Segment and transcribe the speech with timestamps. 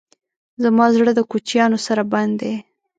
[0.63, 2.55] زما زړه د کوچیانو سره بند دی.